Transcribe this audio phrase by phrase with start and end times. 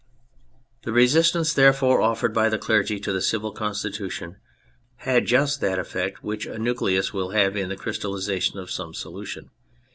[0.81, 4.37] The resistance, therefore, offered by the clergy to the Civil Constitution,
[4.95, 9.51] had just that effect which a nucleus will have in the crystallisation of some solution.